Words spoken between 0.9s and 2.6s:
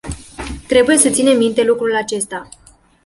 să ținem minte lucrul acesta.